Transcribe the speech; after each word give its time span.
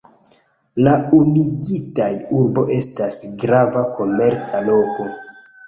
La 0.87 0.93
unuigita 1.17 2.07
urbo 2.39 2.65
estas 2.79 3.21
grava 3.45 3.87
komerca 4.01 4.67
loko. 4.73 5.11